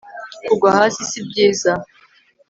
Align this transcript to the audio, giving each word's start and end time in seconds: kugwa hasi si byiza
kugwa 0.45 0.69
hasi 0.77 1.01
si 1.09 1.19
byiza 1.27 1.71